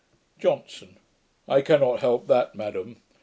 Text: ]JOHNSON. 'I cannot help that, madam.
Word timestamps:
]JOHNSON. 0.39 0.97
'I 1.47 1.61
cannot 1.61 1.99
help 1.99 2.25
that, 2.25 2.55
madam. 2.55 3.03